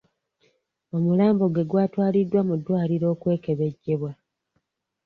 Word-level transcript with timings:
Omulambo 0.95 1.43
gwe 1.49 1.63
gwatwaliddwa 1.69 2.41
mu 2.47 2.53
ddwaliro 2.59 3.05
okwekebejjebwa. 3.13 4.11